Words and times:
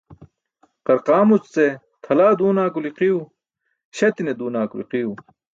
Qarqaamuc 0.85 1.43
ce 1.53 1.65
tʰalaa 2.03 2.33
duuna 2.39 2.63
kuli 2.73 2.89
qiiw, 2.97 3.17
śati̇ne 3.97 4.33
duuna 4.39 4.61
kuli 4.71 4.85
qiiw. 4.91 5.09